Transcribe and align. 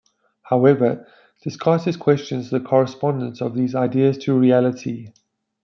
However, 0.41 1.05
Descartes 1.43 1.95
questions 1.95 2.49
the 2.49 2.59
correspondence 2.59 3.39
of 3.39 3.53
these 3.53 3.75
ideas 3.75 4.17
to 4.23 4.33
reality. 4.35 5.13